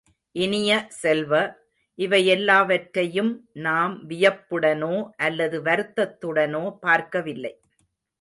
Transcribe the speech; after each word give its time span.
இனிய 0.35 0.69
செல்வ, 0.99 1.33
இவையெல்லாவற்றையும் 1.99 3.29
நாம் 3.59 3.93
வியப்புடனோ 4.07 4.93
அல்லது 5.19 5.59
வருத்தத்துடனோ 5.61 6.63
பார்க்கவில்லை! 6.79 7.53